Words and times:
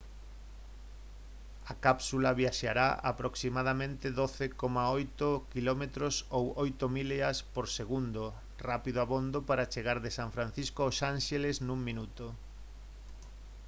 a 1.71 1.73
cápsula 1.85 2.37
viaxará 2.41 2.87
a 2.93 2.97
aproximadamente 3.13 4.05
12,8 4.19 5.27
km 5.53 5.83
ou 6.37 6.45
8 6.65 6.95
millas 6.95 7.37
por 7.53 7.65
segundo 7.77 8.23
rápido 8.67 8.97
abondo 9.01 9.37
para 9.49 9.69
chegar 9.73 9.97
de 10.01 10.11
san 10.17 10.29
francisco 10.35 10.79
aos 10.81 10.97
ánxeles 11.13 11.55
nun 11.67 11.79
minuto 11.89 12.25